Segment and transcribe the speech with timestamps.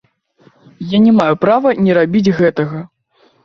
[0.93, 2.87] Я не маю права не рабіць гэтага.